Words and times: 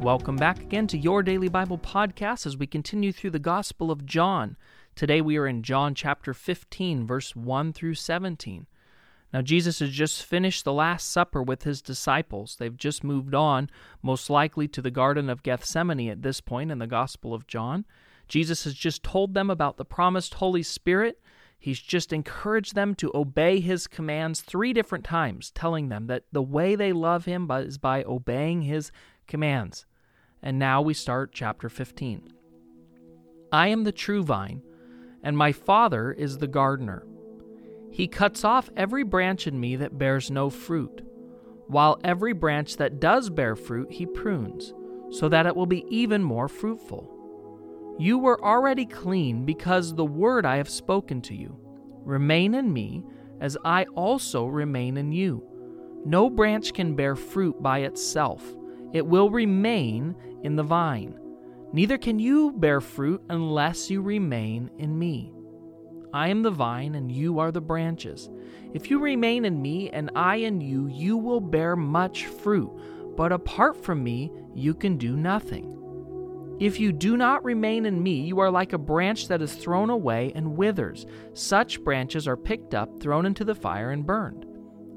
Welcome 0.00 0.36
back 0.36 0.60
again 0.60 0.86
to 0.88 0.96
Your 0.96 1.24
Daily 1.24 1.48
Bible 1.48 1.76
Podcast 1.76 2.46
as 2.46 2.56
we 2.56 2.68
continue 2.68 3.10
through 3.10 3.32
the 3.32 3.40
Gospel 3.40 3.90
of 3.90 4.06
John. 4.06 4.56
Today 4.94 5.20
we 5.20 5.36
are 5.36 5.46
in 5.46 5.64
John 5.64 5.92
chapter 5.92 6.32
15, 6.32 7.04
verse 7.04 7.34
1 7.34 7.72
through 7.72 7.94
17. 7.94 8.68
Now, 9.32 9.42
Jesus 9.42 9.80
has 9.80 9.90
just 9.90 10.22
finished 10.22 10.64
the 10.64 10.72
Last 10.72 11.10
Supper 11.10 11.42
with 11.42 11.64
his 11.64 11.82
disciples. 11.82 12.54
They've 12.56 12.76
just 12.76 13.02
moved 13.02 13.34
on, 13.34 13.70
most 14.00 14.30
likely 14.30 14.68
to 14.68 14.80
the 14.80 14.92
Garden 14.92 15.28
of 15.28 15.42
Gethsemane 15.42 16.08
at 16.08 16.22
this 16.22 16.40
point 16.40 16.70
in 16.70 16.78
the 16.78 16.86
Gospel 16.86 17.34
of 17.34 17.48
John. 17.48 17.84
Jesus 18.28 18.62
has 18.64 18.74
just 18.74 19.02
told 19.02 19.34
them 19.34 19.50
about 19.50 19.78
the 19.78 19.84
promised 19.84 20.34
Holy 20.34 20.62
Spirit. 20.62 21.20
He's 21.58 21.80
just 21.80 22.12
encouraged 22.12 22.76
them 22.76 22.94
to 22.94 23.10
obey 23.14 23.58
his 23.58 23.88
commands 23.88 24.42
three 24.42 24.72
different 24.72 25.04
times, 25.04 25.50
telling 25.50 25.88
them 25.88 26.06
that 26.06 26.22
the 26.30 26.40
way 26.40 26.76
they 26.76 26.92
love 26.92 27.24
him 27.24 27.50
is 27.50 27.78
by 27.78 28.04
obeying 28.04 28.62
his 28.62 28.92
commands. 29.28 29.86
And 30.42 30.58
now 30.58 30.82
we 30.82 30.94
start 30.94 31.32
chapter 31.32 31.68
15. 31.68 32.32
I 33.52 33.68
am 33.68 33.84
the 33.84 33.92
true 33.92 34.22
vine, 34.22 34.62
and 35.22 35.36
my 35.36 35.52
Father 35.52 36.12
is 36.12 36.38
the 36.38 36.46
gardener. 36.46 37.06
He 37.90 38.08
cuts 38.08 38.44
off 38.44 38.70
every 38.76 39.04
branch 39.04 39.46
in 39.46 39.58
me 39.58 39.76
that 39.76 39.98
bears 39.98 40.30
no 40.30 40.50
fruit, 40.50 41.02
while 41.66 41.98
every 42.04 42.32
branch 42.32 42.76
that 42.76 43.00
does 43.00 43.30
bear 43.30 43.56
fruit 43.56 43.90
he 43.90 44.06
prunes, 44.06 44.74
so 45.10 45.28
that 45.28 45.46
it 45.46 45.56
will 45.56 45.66
be 45.66 45.84
even 45.88 46.22
more 46.22 46.48
fruitful. 46.48 47.14
You 47.98 48.18
were 48.18 48.42
already 48.44 48.86
clean 48.86 49.44
because 49.44 49.94
the 49.94 50.04
word 50.04 50.46
I 50.46 50.56
have 50.56 50.68
spoken 50.68 51.20
to 51.22 51.34
you. 51.34 51.58
Remain 52.04 52.54
in 52.54 52.72
me, 52.72 53.04
as 53.40 53.56
I 53.64 53.84
also 53.94 54.46
remain 54.46 54.96
in 54.96 55.10
you. 55.10 55.42
No 56.04 56.30
branch 56.30 56.74
can 56.74 56.94
bear 56.94 57.16
fruit 57.16 57.60
by 57.60 57.80
itself 57.80 58.42
it 58.92 59.06
will 59.06 59.30
remain 59.30 60.14
in 60.42 60.56
the 60.56 60.62
vine. 60.62 61.18
Neither 61.72 61.98
can 61.98 62.18
you 62.18 62.52
bear 62.52 62.80
fruit 62.80 63.22
unless 63.28 63.90
you 63.90 64.00
remain 64.00 64.70
in 64.78 64.98
me. 64.98 65.32
I 66.12 66.28
am 66.28 66.42
the 66.42 66.50
vine, 66.50 66.94
and 66.94 67.12
you 67.12 67.38
are 67.38 67.52
the 67.52 67.60
branches. 67.60 68.30
If 68.72 68.90
you 68.90 68.98
remain 68.98 69.44
in 69.44 69.60
me, 69.60 69.90
and 69.90 70.10
I 70.14 70.36
in 70.36 70.60
you, 70.60 70.88
you 70.88 71.18
will 71.18 71.40
bear 71.40 71.76
much 71.76 72.26
fruit. 72.26 72.70
But 73.16 73.32
apart 73.32 73.76
from 73.76 74.02
me, 74.02 74.30
you 74.54 74.72
can 74.72 74.96
do 74.96 75.16
nothing. 75.16 75.74
If 76.58 76.80
you 76.80 76.92
do 76.92 77.16
not 77.16 77.44
remain 77.44 77.84
in 77.86 78.02
me, 78.02 78.22
you 78.22 78.40
are 78.40 78.50
like 78.50 78.72
a 78.72 78.78
branch 78.78 79.28
that 79.28 79.42
is 79.42 79.54
thrown 79.54 79.90
away 79.90 80.32
and 80.34 80.56
withers. 80.56 81.06
Such 81.34 81.84
branches 81.84 82.26
are 82.26 82.36
picked 82.36 82.74
up, 82.74 83.00
thrown 83.00 83.26
into 83.26 83.44
the 83.44 83.54
fire, 83.54 83.90
and 83.90 84.06
burned. 84.06 84.46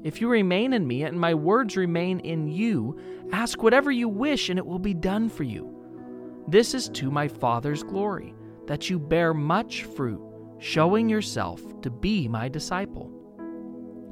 If 0.04 0.20
you 0.20 0.28
remain 0.28 0.72
in 0.72 0.86
me 0.86 1.04
and 1.04 1.18
my 1.18 1.32
words 1.32 1.76
remain 1.76 2.18
in 2.20 2.48
you, 2.48 2.98
ask 3.32 3.62
whatever 3.62 3.92
you 3.92 4.08
wish 4.08 4.48
and 4.48 4.58
it 4.58 4.66
will 4.66 4.80
be 4.80 4.94
done 4.94 5.28
for 5.28 5.44
you. 5.44 5.72
This 6.48 6.74
is 6.74 6.88
to 6.90 7.10
my 7.10 7.28
Father's 7.28 7.84
glory, 7.84 8.34
that 8.66 8.90
you 8.90 8.98
bear 8.98 9.32
much 9.32 9.84
fruit, 9.84 10.20
showing 10.58 11.08
yourself 11.08 11.62
to 11.82 11.90
be 11.90 12.26
my 12.26 12.48
disciple. 12.48 13.12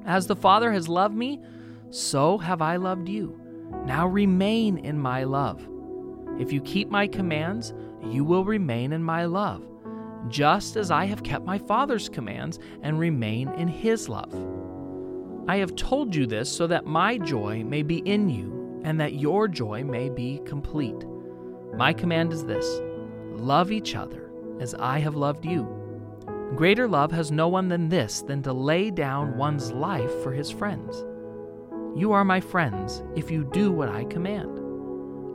As 0.07 0.29
the 0.29 0.37
Father 0.37 0.71
has 0.73 0.89
loved 0.89 1.17
me, 1.17 1.41
so 1.91 2.39
have 2.39 2.63
I 2.63 2.77
loved 2.77 3.09
you. 3.09 3.41
Now 3.85 4.07
remain 4.07 4.79
in 4.79 4.97
my 4.97 5.25
love. 5.25 5.67
If 6.39 6.53
you 6.53 6.61
keep 6.61 6.89
my 6.89 7.09
commands, 7.09 7.75
you 8.05 8.25
will 8.25 8.45
remain 8.45 8.93
in 8.93 9.03
my 9.03 9.25
love, 9.25 9.67
just 10.29 10.77
as 10.77 10.93
I 10.93 11.07
have 11.07 11.25
kept 11.25 11.45
my 11.45 11.59
Father's 11.59 12.09
commands 12.09 12.61
and 12.83 12.99
remain 12.99 13.49
in 13.55 13.67
his 13.67 14.09
love. 14.09 14.33
I 15.49 15.57
have 15.57 15.75
told 15.75 16.15
you 16.15 16.27
this 16.27 16.51
so 16.51 16.67
that 16.67 16.87
my 16.87 17.19
joy 17.19 17.65
may 17.65 17.83
be 17.83 17.99
in 17.99 18.29
you, 18.29 18.81
and 18.85 18.99
that 19.01 19.15
your 19.15 19.49
joy 19.49 19.85
may 19.85 20.09
be 20.09 20.41
complete. 20.45 21.05
My 21.77 21.93
command 21.93 22.33
is 22.33 22.45
this 22.45 22.81
love 23.33 23.73
each 23.73 23.95
other 23.95 24.31
as 24.61 24.75
I 24.75 24.99
have 24.99 25.17
loved 25.17 25.45
you. 25.45 25.69
Greater 26.57 26.89
love 26.89 27.13
has 27.13 27.31
no 27.31 27.49
one 27.49 27.69
than 27.69 27.89
this, 27.89 28.23
than 28.23 28.43
to 28.43 28.53
lay 28.53 28.91
down 28.91 29.37
one's 29.37 29.71
life 29.73 30.13
for 30.23 30.33
his 30.33 30.51
friends. 30.51 31.05
You 31.97 32.13
are 32.13 32.25
my 32.25 32.41
friends 32.41 33.03
if 33.17 33.31
you 33.31 33.45
do 33.45 33.73
what 33.73 33.89
I 33.89 34.05
command. 34.05 34.59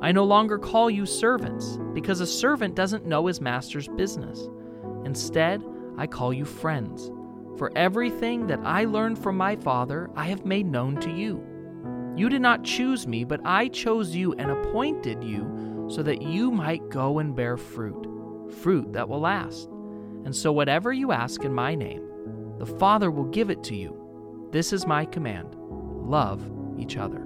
I 0.01 0.11
no 0.11 0.23
longer 0.23 0.57
call 0.59 0.89
you 0.89 1.05
servants, 1.05 1.79
because 1.93 2.19
a 2.19 2.27
servant 2.27 2.75
doesn't 2.75 3.05
know 3.05 3.27
his 3.27 3.41
master's 3.41 3.87
business. 3.87 4.47
Instead, 5.05 5.63
I 5.97 6.05
call 6.05 6.33
you 6.33 6.45
friends. 6.45 7.09
For 7.57 7.71
everything 7.75 8.47
that 8.47 8.59
I 8.63 8.85
learned 8.85 9.17
from 9.17 9.37
my 9.37 9.55
Father, 9.55 10.09
I 10.15 10.25
have 10.25 10.45
made 10.45 10.65
known 10.65 10.97
to 10.97 11.11
you. 11.11 11.43
You 12.15 12.29
did 12.29 12.41
not 12.41 12.63
choose 12.63 13.07
me, 13.07 13.23
but 13.23 13.41
I 13.45 13.67
chose 13.69 14.15
you 14.15 14.33
and 14.33 14.51
appointed 14.51 15.23
you 15.23 15.87
so 15.89 16.03
that 16.03 16.21
you 16.21 16.51
might 16.51 16.89
go 16.89 17.19
and 17.19 17.35
bear 17.35 17.57
fruit, 17.57 18.51
fruit 18.61 18.91
that 18.93 19.07
will 19.07 19.21
last. 19.21 19.69
And 20.25 20.35
so, 20.35 20.51
whatever 20.51 20.91
you 20.91 21.11
ask 21.11 21.43
in 21.43 21.53
my 21.53 21.75
name, 21.75 22.03
the 22.57 22.65
Father 22.65 23.11
will 23.11 23.25
give 23.25 23.49
it 23.49 23.63
to 23.65 23.75
you. 23.75 24.49
This 24.51 24.73
is 24.73 24.87
my 24.87 25.05
command 25.05 25.55
love 25.57 26.41
each 26.77 26.97
other. 26.97 27.24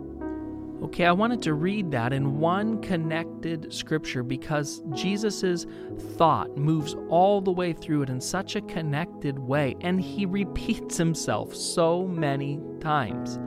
Okay, 0.81 1.05
I 1.05 1.11
wanted 1.11 1.41
to 1.41 1.55
read 1.55 1.91
that 1.91 2.13
in 2.13 2.39
one 2.39 2.81
connected 2.81 3.73
scripture 3.73 4.23
because 4.23 4.81
Jesus' 4.93 5.65
thought 6.15 6.55
moves 6.55 6.95
all 7.09 7.41
the 7.41 7.51
way 7.51 7.73
through 7.73 8.03
it 8.03 8.09
in 8.09 8.21
such 8.21 8.55
a 8.55 8.61
connected 8.61 9.37
way, 9.37 9.75
and 9.81 9.99
he 9.99 10.25
repeats 10.39 10.95
himself 10.95 11.53
so 11.53 12.07
many 12.07 12.61
times. 12.79 13.39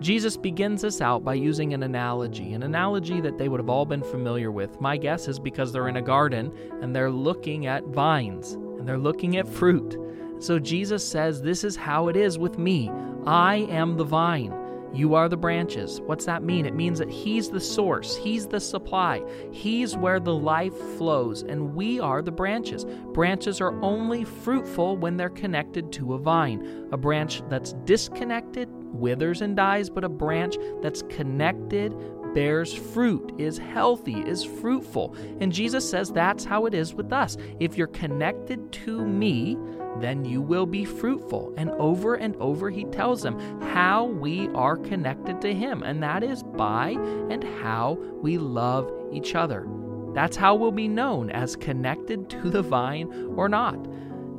Jesus 0.00 0.36
begins 0.36 0.82
this 0.82 1.00
out 1.00 1.24
by 1.24 1.34
using 1.34 1.72
an 1.72 1.82
analogy, 1.82 2.52
an 2.52 2.62
analogy 2.62 3.20
that 3.22 3.38
they 3.38 3.48
would 3.48 3.58
have 3.58 3.70
all 3.70 3.86
been 3.86 4.02
familiar 4.02 4.52
with. 4.52 4.80
My 4.80 4.98
guess 4.98 5.28
is 5.28 5.40
because 5.40 5.72
they're 5.72 5.88
in 5.88 5.96
a 5.96 6.02
garden 6.02 6.52
and 6.82 6.94
they're 6.94 7.10
looking 7.10 7.66
at 7.66 7.84
vines 7.84 8.52
and 8.52 8.86
they're 8.86 8.98
looking 8.98 9.38
at 9.38 9.48
fruit. 9.48 9.96
So 10.40 10.58
Jesus 10.58 11.06
says, 11.06 11.42
This 11.42 11.64
is 11.64 11.74
how 11.74 12.08
it 12.08 12.16
is 12.16 12.38
with 12.38 12.58
me. 12.58 12.92
I 13.26 13.66
am 13.70 13.96
the 13.96 14.04
vine. 14.04 14.67
You 14.92 15.14
are 15.14 15.28
the 15.28 15.36
branches. 15.36 16.00
What's 16.00 16.24
that 16.24 16.42
mean? 16.42 16.66
It 16.66 16.74
means 16.74 16.98
that 16.98 17.10
He's 17.10 17.50
the 17.50 17.60
source, 17.60 18.16
He's 18.16 18.46
the 18.46 18.60
supply, 18.60 19.22
He's 19.52 19.96
where 19.96 20.20
the 20.20 20.34
life 20.34 20.76
flows, 20.96 21.42
and 21.42 21.74
we 21.74 22.00
are 22.00 22.22
the 22.22 22.32
branches. 22.32 22.84
Branches 23.12 23.60
are 23.60 23.80
only 23.82 24.24
fruitful 24.24 24.96
when 24.96 25.16
they're 25.16 25.28
connected 25.28 25.92
to 25.92 26.14
a 26.14 26.18
vine. 26.18 26.88
A 26.92 26.96
branch 26.96 27.42
that's 27.48 27.74
disconnected 27.84 28.68
withers 28.92 29.42
and 29.42 29.56
dies, 29.56 29.90
but 29.90 30.04
a 30.04 30.08
branch 30.08 30.56
that's 30.82 31.02
connected 31.02 31.94
bears 32.34 32.74
fruit, 32.74 33.32
is 33.38 33.58
healthy, 33.58 34.20
is 34.20 34.44
fruitful. 34.44 35.14
And 35.40 35.52
Jesus 35.52 35.88
says 35.88 36.10
that's 36.10 36.44
how 36.44 36.66
it 36.66 36.74
is 36.74 36.94
with 36.94 37.12
us. 37.12 37.36
If 37.58 37.76
you're 37.76 37.86
connected 37.86 38.70
to 38.72 39.04
me, 39.04 39.56
then 40.00 40.24
you 40.24 40.40
will 40.40 40.66
be 40.66 40.84
fruitful. 40.84 41.52
And 41.56 41.70
over 41.72 42.14
and 42.14 42.36
over, 42.36 42.70
he 42.70 42.84
tells 42.84 43.22
them 43.22 43.38
how 43.60 44.04
we 44.04 44.48
are 44.48 44.76
connected 44.76 45.40
to 45.40 45.54
him, 45.54 45.82
and 45.82 46.02
that 46.02 46.22
is 46.22 46.42
by 46.42 46.90
and 47.30 47.42
how 47.62 47.98
we 48.22 48.38
love 48.38 48.92
each 49.12 49.34
other. 49.34 49.66
That's 50.14 50.36
how 50.36 50.54
we'll 50.54 50.72
be 50.72 50.88
known 50.88 51.30
as 51.30 51.56
connected 51.56 52.30
to 52.30 52.50
the 52.50 52.62
vine 52.62 53.32
or 53.36 53.48
not. 53.48 53.78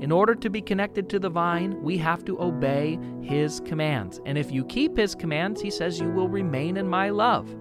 In 0.01 0.12
order 0.12 0.34
to 0.34 0.50
be 0.50 0.62
connected 0.62 1.10
to 1.10 1.19
the 1.19 1.30
vine, 1.30 1.81
we 1.84 1.98
have 1.98 2.24
to 2.25 2.42
obey 2.42 2.98
his 3.22 3.60
commands. 3.62 4.22
And 4.25 4.38
if 4.38 4.52
you 4.52 4.63
keep 4.66 4.95
his 4.95 5.13
commands, 5.13 5.62
he 5.62 5.69
says, 5.69 6.00
you 6.00 6.10
will 6.10 6.30
remain 6.30 6.78
in 6.78 6.88
my 6.88 7.10
love. 7.10 7.54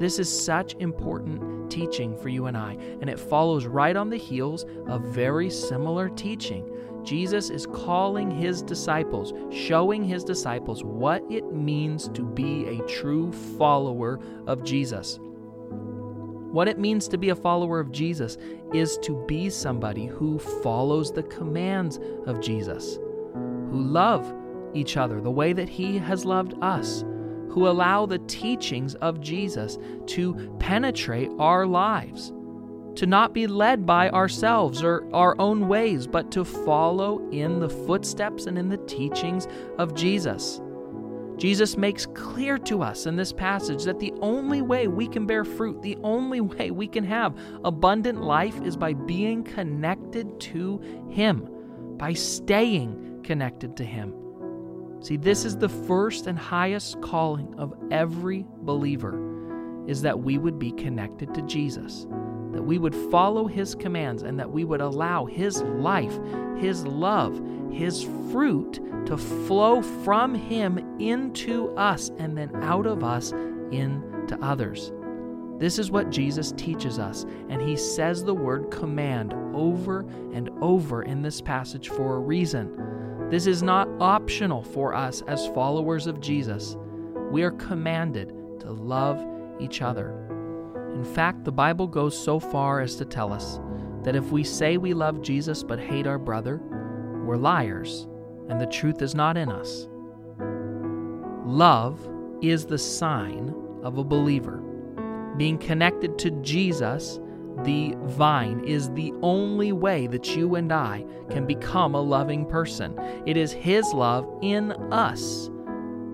This 0.00 0.18
is 0.18 0.44
such 0.44 0.76
important 0.78 1.70
teaching 1.70 2.16
for 2.16 2.30
you 2.30 2.46
and 2.46 2.56
I, 2.56 2.72
and 3.02 3.10
it 3.10 3.20
follows 3.20 3.66
right 3.66 3.94
on 3.94 4.08
the 4.08 4.16
heels 4.16 4.64
of 4.88 5.02
very 5.02 5.50
similar 5.50 6.08
teaching. 6.08 6.64
Jesus 7.04 7.50
is 7.50 7.66
calling 7.66 8.30
his 8.30 8.62
disciples, 8.62 9.34
showing 9.54 10.02
his 10.02 10.24
disciples 10.24 10.82
what 10.82 11.22
it 11.30 11.52
means 11.52 12.08
to 12.14 12.22
be 12.22 12.64
a 12.66 12.86
true 12.86 13.30
follower 13.58 14.18
of 14.46 14.64
Jesus. 14.64 15.18
What 15.20 16.66
it 16.66 16.78
means 16.78 17.06
to 17.08 17.18
be 17.18 17.28
a 17.28 17.36
follower 17.36 17.78
of 17.78 17.92
Jesus 17.92 18.38
is 18.72 18.96
to 19.02 19.22
be 19.28 19.50
somebody 19.50 20.06
who 20.06 20.38
follows 20.38 21.12
the 21.12 21.24
commands 21.24 22.00
of 22.24 22.40
Jesus, 22.40 22.96
who 23.34 23.82
love 23.82 24.34
each 24.72 24.96
other 24.96 25.20
the 25.20 25.30
way 25.30 25.52
that 25.52 25.68
he 25.68 25.98
has 25.98 26.24
loved 26.24 26.54
us 26.62 27.04
who 27.50 27.68
allow 27.68 28.06
the 28.06 28.18
teachings 28.20 28.94
of 28.96 29.20
Jesus 29.20 29.78
to 30.06 30.56
penetrate 30.58 31.30
our 31.38 31.66
lives. 31.66 32.32
to 32.96 33.06
not 33.06 33.32
be 33.32 33.46
led 33.46 33.86
by 33.86 34.10
ourselves 34.10 34.82
or 34.82 35.08
our 35.14 35.34
own 35.40 35.68
ways, 35.68 36.06
but 36.06 36.30
to 36.32 36.44
follow 36.44 37.26
in 37.30 37.60
the 37.60 37.68
footsteps 37.68 38.46
and 38.46 38.58
in 38.58 38.68
the 38.68 38.76
teachings 38.78 39.46
of 39.78 39.94
Jesus. 39.94 40.60
Jesus 41.36 41.76
makes 41.76 42.04
clear 42.04 42.58
to 42.58 42.82
us 42.82 43.06
in 43.06 43.16
this 43.16 43.32
passage 43.32 43.84
that 43.84 43.98
the 43.98 44.12
only 44.20 44.60
way 44.60 44.88
we 44.88 45.08
can 45.08 45.24
bear 45.26 45.44
fruit, 45.44 45.80
the 45.80 45.96
only 46.02 46.42
way 46.42 46.70
we 46.70 46.86
can 46.86 47.04
have 47.04 47.38
abundant 47.64 48.20
life 48.22 48.60
is 48.62 48.76
by 48.76 48.92
being 48.92 49.42
connected 49.44 50.38
to 50.40 50.78
Him, 51.08 51.48
by 51.96 52.12
staying 52.12 53.20
connected 53.24 53.76
to 53.78 53.84
Him. 53.84 54.12
See, 55.00 55.16
this 55.16 55.44
is 55.44 55.56
the 55.56 55.68
first 55.68 56.26
and 56.26 56.38
highest 56.38 57.00
calling 57.00 57.54
of 57.58 57.74
every 57.90 58.44
believer 58.58 59.18
is 59.86 60.02
that 60.02 60.20
we 60.20 60.36
would 60.36 60.58
be 60.58 60.72
connected 60.72 61.32
to 61.34 61.42
Jesus, 61.42 62.06
that 62.52 62.62
we 62.62 62.76
would 62.78 62.94
follow 63.10 63.46
his 63.46 63.74
commands 63.74 64.22
and 64.22 64.38
that 64.38 64.50
we 64.50 64.64
would 64.64 64.82
allow 64.82 65.24
his 65.24 65.62
life, 65.62 66.18
his 66.58 66.86
love, 66.86 67.40
his 67.72 68.02
fruit 68.30 68.78
to 69.06 69.16
flow 69.16 69.80
from 69.80 70.34
him 70.34 70.98
into 71.00 71.74
us 71.76 72.10
and 72.18 72.36
then 72.36 72.54
out 72.62 72.86
of 72.86 73.02
us 73.02 73.32
into 73.70 74.38
others. 74.42 74.92
This 75.56 75.78
is 75.78 75.90
what 75.90 76.10
Jesus 76.10 76.52
teaches 76.52 76.98
us, 76.98 77.24
and 77.48 77.60
he 77.60 77.76
says 77.76 78.22
the 78.22 78.34
word 78.34 78.70
command 78.70 79.34
over 79.54 80.00
and 80.32 80.50
over 80.60 81.02
in 81.02 81.22
this 81.22 81.40
passage 81.40 81.88
for 81.88 82.16
a 82.16 82.20
reason. 82.20 82.99
This 83.30 83.46
is 83.46 83.62
not 83.62 83.88
optional 84.00 84.64
for 84.64 84.92
us 84.92 85.22
as 85.28 85.46
followers 85.48 86.08
of 86.08 86.20
Jesus. 86.20 86.76
We 87.30 87.44
are 87.44 87.52
commanded 87.52 88.30
to 88.58 88.72
love 88.72 89.24
each 89.60 89.82
other. 89.82 90.26
In 90.94 91.04
fact, 91.04 91.44
the 91.44 91.52
Bible 91.52 91.86
goes 91.86 92.18
so 92.18 92.40
far 92.40 92.80
as 92.80 92.96
to 92.96 93.04
tell 93.04 93.32
us 93.32 93.60
that 94.02 94.16
if 94.16 94.32
we 94.32 94.42
say 94.42 94.78
we 94.78 94.94
love 94.94 95.22
Jesus 95.22 95.62
but 95.62 95.78
hate 95.78 96.08
our 96.08 96.18
brother, 96.18 96.60
we're 97.24 97.36
liars, 97.36 98.08
and 98.48 98.60
the 98.60 98.66
truth 98.66 99.00
is 99.00 99.14
not 99.14 99.36
in 99.36 99.48
us. 99.48 99.86
Love 101.46 102.00
is 102.42 102.66
the 102.66 102.78
sign 102.78 103.54
of 103.84 103.98
a 103.98 104.04
believer. 104.04 104.56
Being 105.36 105.56
connected 105.56 106.18
to 106.18 106.32
Jesus 106.42 107.20
the 107.64 107.94
vine 108.02 108.64
is 108.64 108.90
the 108.90 109.12
only 109.22 109.72
way 109.72 110.06
that 110.06 110.36
you 110.36 110.54
and 110.54 110.72
I 110.72 111.04
can 111.30 111.46
become 111.46 111.94
a 111.94 112.00
loving 112.00 112.46
person. 112.46 112.98
It 113.26 113.36
is 113.36 113.52
His 113.52 113.86
love 113.92 114.28
in 114.42 114.72
us 114.92 115.50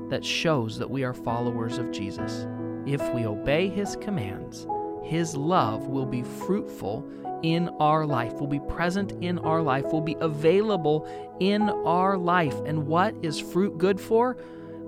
that 0.08 0.24
shows 0.24 0.78
that 0.78 0.90
we 0.90 1.04
are 1.04 1.14
followers 1.14 1.78
of 1.78 1.90
Jesus. 1.90 2.46
If 2.86 3.02
we 3.12 3.26
obey 3.26 3.68
His 3.68 3.96
commands, 3.96 4.66
His 5.04 5.36
love 5.36 5.88
will 5.88 6.06
be 6.06 6.22
fruitful 6.22 7.08
in 7.42 7.68
our 7.80 8.06
life, 8.06 8.34
will 8.34 8.46
be 8.46 8.60
present 8.60 9.12
in 9.20 9.38
our 9.40 9.62
life, 9.62 9.84
will 9.86 10.00
be 10.00 10.16
available 10.20 11.08
in 11.40 11.62
our 11.62 12.16
life. 12.16 12.58
And 12.64 12.86
what 12.86 13.14
is 13.22 13.38
fruit 13.38 13.78
good 13.78 14.00
for? 14.00 14.36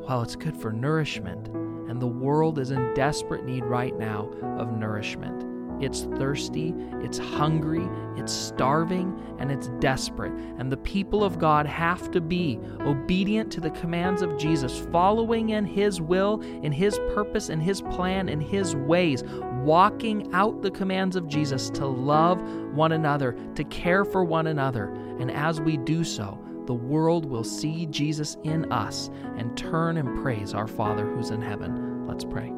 Well, 0.08 0.22
it's 0.22 0.37
good 0.37 0.56
for 0.56 0.72
nourishment. 0.72 1.49
And 1.88 2.00
the 2.00 2.06
world 2.06 2.58
is 2.58 2.70
in 2.70 2.94
desperate 2.94 3.44
need 3.44 3.64
right 3.64 3.96
now 3.99 4.31
of 4.58 4.72
nourishment. 4.72 5.57
It's 5.81 6.03
thirsty, 6.03 6.75
it's 7.03 7.19
hungry, 7.19 7.89
it's 8.17 8.33
starving, 8.33 9.19
and 9.39 9.53
it's 9.53 9.69
desperate. 9.79 10.33
And 10.59 10.73
the 10.73 10.77
people 10.79 11.23
of 11.23 11.39
God 11.39 11.67
have 11.67 12.11
to 12.11 12.21
be 12.21 12.59
obedient 12.81 13.53
to 13.53 13.61
the 13.61 13.71
commands 13.71 14.23
of 14.23 14.37
Jesus, 14.37 14.79
following 14.91 15.51
in 15.51 15.65
His 15.65 16.01
will, 16.01 16.41
in 16.63 16.73
His 16.73 16.99
purpose, 17.15 17.49
in 17.49 17.61
His 17.61 17.81
plan, 17.83 18.29
in 18.29 18.41
His 18.41 18.75
ways, 18.75 19.23
walking 19.63 20.33
out 20.35 20.63
the 20.63 20.71
commands 20.71 21.15
of 21.15 21.29
Jesus 21.29 21.71
to 21.71 21.87
love 21.87 22.41
one 22.75 22.93
another, 22.93 23.37
to 23.55 23.65
care 23.65 24.05
for 24.05 24.25
one 24.25 24.49
another. 24.49 24.89
And 25.21 25.31
as 25.31 25.61
we 25.61 25.77
do 25.77 26.03
so, 26.05 26.39
the 26.67 26.75
world 26.75 27.25
will 27.25 27.45
see 27.45 27.87
Jesus 27.87 28.37
in 28.45 28.71
us 28.71 29.11
and 29.37 29.57
turn 29.57 29.97
and 29.97 30.21
praise 30.23 30.53
our 30.53 30.67
Father 30.67 31.07
who's 31.07 31.31
in 31.31 31.41
heaven. 31.41 32.07
Let's 32.07 32.25
pray. 32.25 32.53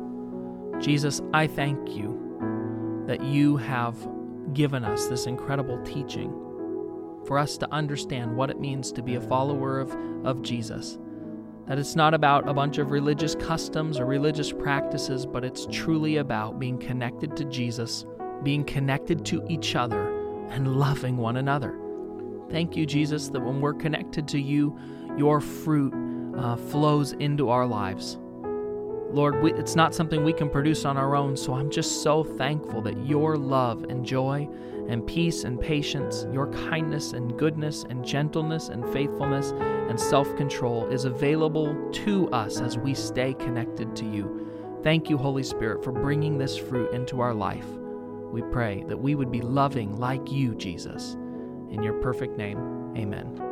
Jesus, 0.80 1.20
I 1.32 1.46
thank 1.46 1.90
you 1.90 2.29
that 3.10 3.24
you 3.24 3.56
have 3.56 3.96
given 4.52 4.84
us 4.84 5.08
this 5.08 5.26
incredible 5.26 5.82
teaching 5.82 6.30
for 7.26 7.38
us 7.38 7.58
to 7.58 7.66
understand 7.74 8.36
what 8.36 8.50
it 8.50 8.60
means 8.60 8.92
to 8.92 9.02
be 9.02 9.16
a 9.16 9.20
follower 9.20 9.80
of, 9.80 9.96
of 10.24 10.42
Jesus. 10.42 10.96
That 11.66 11.76
it's 11.76 11.96
not 11.96 12.14
about 12.14 12.48
a 12.48 12.54
bunch 12.54 12.78
of 12.78 12.92
religious 12.92 13.34
customs 13.34 13.98
or 13.98 14.06
religious 14.06 14.52
practices, 14.52 15.26
but 15.26 15.44
it's 15.44 15.66
truly 15.72 16.18
about 16.18 16.60
being 16.60 16.78
connected 16.78 17.36
to 17.38 17.44
Jesus, 17.46 18.06
being 18.44 18.62
connected 18.62 19.26
to 19.26 19.44
each 19.48 19.74
other, 19.74 20.46
and 20.50 20.76
loving 20.76 21.16
one 21.16 21.38
another. 21.38 21.76
Thank 22.48 22.76
you, 22.76 22.86
Jesus, 22.86 23.28
that 23.30 23.40
when 23.40 23.60
we're 23.60 23.74
connected 23.74 24.28
to 24.28 24.40
you, 24.40 24.78
your 25.16 25.40
fruit 25.40 25.92
uh, 26.38 26.54
flows 26.54 27.10
into 27.14 27.50
our 27.50 27.66
lives. 27.66 28.19
Lord, 29.12 29.42
we, 29.42 29.52
it's 29.54 29.74
not 29.74 29.94
something 29.94 30.22
we 30.22 30.32
can 30.32 30.48
produce 30.48 30.84
on 30.84 30.96
our 30.96 31.16
own, 31.16 31.36
so 31.36 31.54
I'm 31.54 31.70
just 31.70 32.02
so 32.02 32.22
thankful 32.22 32.80
that 32.82 33.06
your 33.06 33.36
love 33.36 33.84
and 33.84 34.04
joy 34.04 34.48
and 34.88 35.06
peace 35.06 35.44
and 35.44 35.60
patience, 35.60 36.26
your 36.32 36.46
kindness 36.68 37.12
and 37.12 37.38
goodness 37.38 37.84
and 37.88 38.04
gentleness 38.04 38.68
and 38.68 38.84
faithfulness 38.92 39.50
and 39.50 39.98
self 39.98 40.34
control 40.36 40.88
is 40.88 41.04
available 41.04 41.90
to 41.92 42.28
us 42.30 42.60
as 42.60 42.78
we 42.78 42.94
stay 42.94 43.34
connected 43.34 43.94
to 43.96 44.04
you. 44.04 44.48
Thank 44.82 45.10
you, 45.10 45.18
Holy 45.18 45.42
Spirit, 45.42 45.84
for 45.84 45.92
bringing 45.92 46.38
this 46.38 46.56
fruit 46.56 46.92
into 46.92 47.20
our 47.20 47.34
life. 47.34 47.66
We 47.66 48.42
pray 48.42 48.84
that 48.88 48.96
we 48.96 49.14
would 49.14 49.30
be 49.30 49.42
loving 49.42 49.96
like 49.96 50.30
you, 50.30 50.54
Jesus. 50.54 51.14
In 51.70 51.82
your 51.82 51.94
perfect 51.94 52.36
name, 52.36 52.94
amen. 52.96 53.49